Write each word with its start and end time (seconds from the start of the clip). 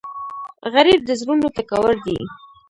غریب 0.73 1.01
د 1.05 1.09
زړونو 1.19 1.47
ټکور 1.55 1.93
دی 2.05 2.17